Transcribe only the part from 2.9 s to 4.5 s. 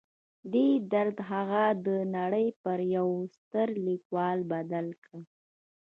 یوه ستر لیکوال